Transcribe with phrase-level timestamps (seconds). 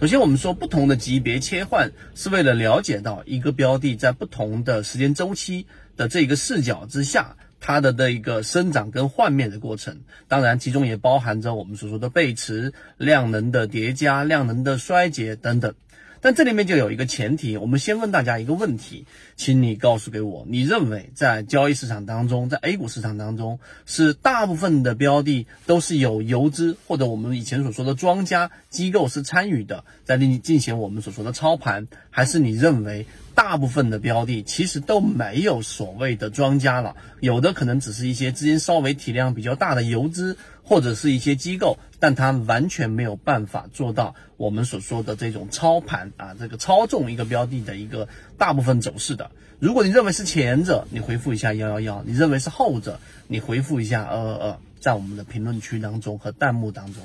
[0.00, 10.00] 首先，我们说不同的级别切换是为了了解到一个标的在不同的时间周期的这个视角之下，它的的一个生长跟换面的过程。
[10.26, 15.74] 当然，其中也包含着我们所说的背驰、量能的叠加、量能的衰竭等等。
[16.20, 40.36] 但这里面就有一个前提，我们先问大家一个问题，请你告诉给我，你认为在交易市场当中，在 A 股市场当中，是大部分的标的都是有游资或者我们以前所说的庄家机构是参与的，在进进行我们所说的操盘，还是你认为大部分的标的其实都没有所谓的庄家了，有的可能只是一些资金稍微体量比较大的游资。
[40.62, 48.06] 或者是一些机构，但它完全没有办法做到我们所说的这种操盘啊，这个操纵一个标的的一个
[48.38, 49.32] 大部分走势的。
[49.58, 57.02] 如果你认为是前者，你回复一下幺幺幺；你认为是后者，你回复一下二二二，在我们的评论区当中和弹幕当中。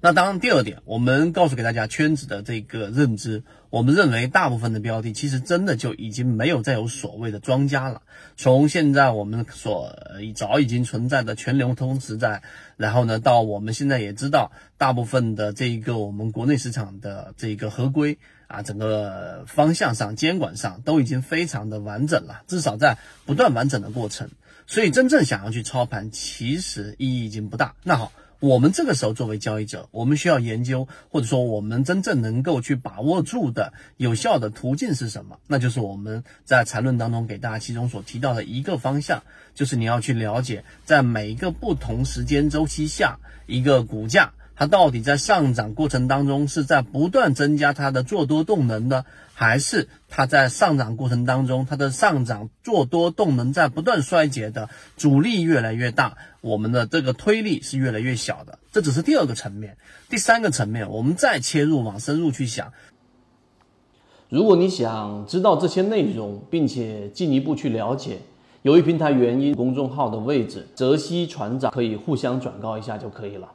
[0.00, 8.02] 那当然，第二点，我们告诉给大家圈子的这个认知，我们认为大部分的标的其实真的就已经没有再有所谓的庄家了。
[8.36, 9.96] 从现在我们所
[10.34, 12.42] 早已经存在的全流通时代，
[12.76, 24.30] 然后呢，到我们现在也知道，大部分的这一个我们国内市场的这个合规啊，整个方向上监管上都已经非常的完整了，至少在不断完整的过程。
[24.66, 27.74] 所以真正想要去操盘，其实意义已经不大。
[27.82, 28.12] 那好。
[28.40, 35.38] 我们这个时候作为交易者，我们需要研究，或者说我们真正能够去把握住的有效的途径是什么？
[35.46, 39.22] 那就是我们在缠论当中给大家其中所提到的一个方向，
[39.54, 44.32] 就是你要去了解，在每一个不同时间周期下，一个股价。
[44.56, 49.04] 它到底在上涨过程当中是在不断增加它的做多动能呢，
[49.34, 58.58] 还是它在上涨过程当中它的上涨做多动能在不断衰竭的阻力越来越大，我们的这个推力是越来越小的？
[58.72, 59.76] 这只是第二个层面，
[60.08, 62.72] 第三个层面，我们再切入往深入去想。
[64.30, 68.20] 如果你想知道这些内容，并且进一步去了解，
[68.62, 73.52] 由于平台原因，公众号的位置泽西船长可以互相转告一下就可以了。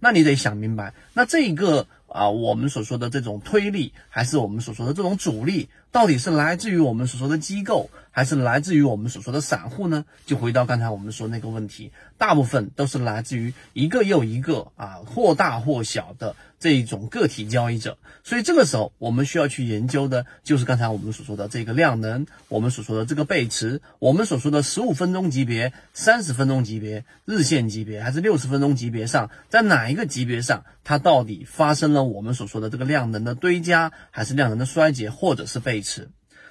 [0.00, 10.06] 那你得想明白，那这一个啊，我们所说的这种推力，还是我们所说的这种阻力，到底是来自于我们所说的机构，还是来自于我们所说的散户呢？
[10.24, 16.34] 就回到刚才我们说那个问题，大部分都是来自于一个又一个啊，或大或小的。
[16.58, 36.08] 这种个体交易者，所以这个时候我们需要去研究的，就是刚才我们所说的这个量能，我们所说的这个背驰，我们所说的十五分钟级别、三十分钟级别、日线级别还是六十分钟级别上，在哪一个级别上，它到底发生了我们所说的这个量能的堆加，还是量能的衰竭，或者是背驰？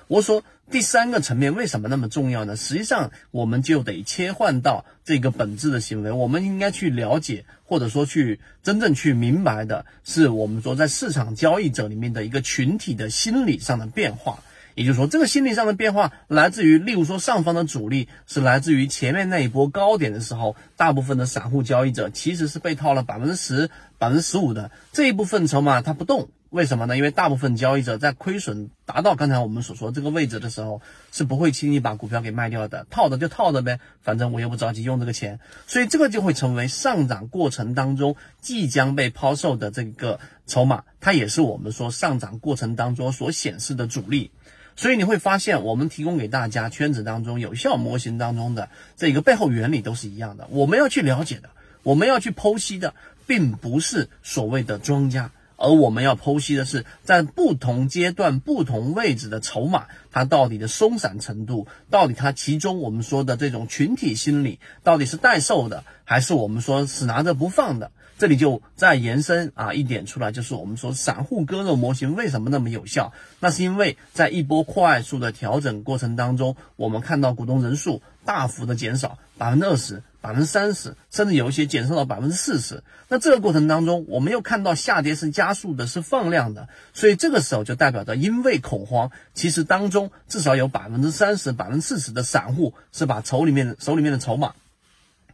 [0.08, 2.56] 我说第三个层面为什么那么重要呢？
[2.56, 14.44] 实际上，我们就得切换到这个本质的行为，我们应该去了解，或者说去真正去明白的是，我们说在市场交易者里面的一个群体的心理上的变化。
[14.76, 26.30] 也就是说，这个心理上的变化来自于，例如说上方的阻力是来自于前面那一波高点的时候，大部分的散户交易者其实是被套了百分之十、百分之十五的这一部分筹码，它不动。
[26.52, 26.96] 为什么呢？
[26.96, 30.82] 因为大部分交易者在亏损达到刚才我们所说这个位置的时候，
[31.12, 44.32] 是不会轻易把股票给卖掉的，套的就套的呗，反正我又不着急用这个钱，所以这个就会成为上涨过程当中即将被抛售的这个筹码，它也是我们说上涨过程当中所显示的主力。
[44.76, 50.48] 所以你会发现，我们提供给大家圈子当中有效模型当中的这个背后原理都是一样的。
[50.52, 51.50] 我们要去了解的，
[51.84, 52.94] 我们要去剖析的，
[53.26, 55.32] 并不是所谓的庄家。
[55.58, 67.92] 而我们要剖析的是，在不同阶段、不同位置的筹码，它到底的松散程度，到底它其中我们说的这种群体心理，到底是待售的，还是我们说死拿着不放的？
[68.18, 73.14] 这里就再延伸啊一点出来，就是我们说散户割肉模型为什么那么有效？
[73.40, 80.04] 那是因为在一波快速的调整过程当中，我们看到股东人数大幅的减少，百分之二十。
[80.22, 82.84] 百分之三十，甚至有一些减少到百分之四十。
[83.10, 86.68] 那这个过程当中，我们又看到下跌是加速的，是放量的。
[86.96, 94.56] 所以这个时候就代表着，因为恐慌，其实当中至少有百分之三十、百分之四十的散户是把手里面手里面的筹码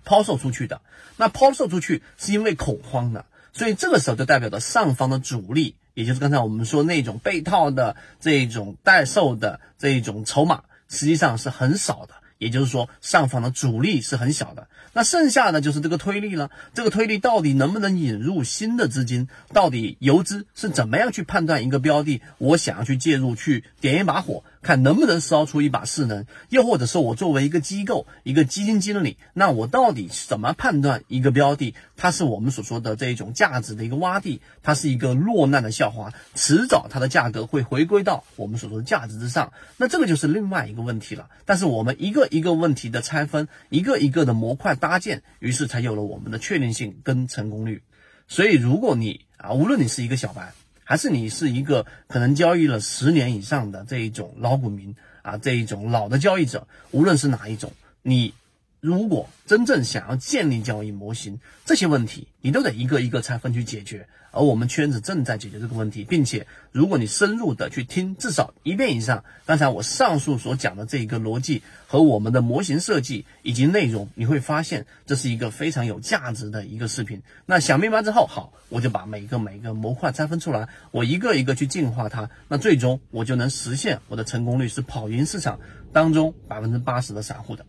[0.03, 0.81] 抛售出去的。
[1.17, 12.15] 那抛售出去是因为恐慌的，所以这个时候就代表着上方的主力，也就是刚才我们说那种被套的这种待售的这种筹码，实际上是很少的。
[12.37, 16.49] 也就是说，上方的主力是很小的，那剩下的就是这个推力了。
[16.73, 19.27] 这个推力到底能不能引入新的资金？
[19.53, 22.23] 到底游资是怎么样去判断一个标的？
[22.39, 41.29] 我想要去介入，去点一把火，看能不能烧出一把势能，又或者说我作为一个机构、一个基金经理，那我到底怎么判断一个标的，它是我们所说的这一种价值的一个洼地，它是一个落难的校花，迟早它的价格会回归到我们所说的价值之上，那这个就是另外一个问题了。
[41.45, 47.81] 但是我们一个一个问题的拆分，一个一个的模块搭建，于是才有了我们的确定性跟成功率。
[48.27, 50.53] 所以，如果你啊，无论你是一个小白，
[50.91, 57.71] 还是你是一个可能交易了十年以上的这一种老股民啊，这一种老的交易者，无论是哪一种，
[58.01, 58.33] 你
[58.81, 64.07] 如果真正想要建立交易模型，这些问题你都得一个一个拆分去解决。
[64.33, 77.21] 而我们圈子正在解决这个问题，并且如果你深入的去听至少一遍以上，刚才我上述所讲的这一个逻辑和我们的模型设计以及内容，你会发现这是一个非常有价值的一个视频。
[77.45, 85.59] 那想明白之后，好，我就把每个每个模块拆分出来，我一个一个去进化它，那最终我就能实现我的成功率是跑赢市场
[85.91, 87.65] 当中百分之八十的散户的。